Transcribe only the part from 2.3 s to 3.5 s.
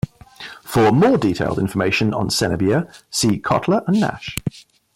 Senebier, see